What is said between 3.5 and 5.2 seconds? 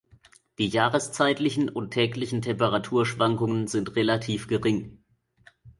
sind relativ gering.